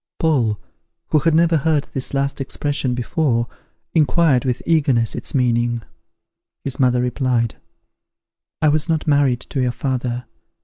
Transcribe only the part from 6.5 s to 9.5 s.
His mother replied, "I was not married